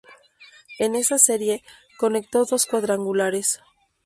[0.79, 1.63] En esa Serie,
[1.99, 3.61] conectó dos cuadrangulares.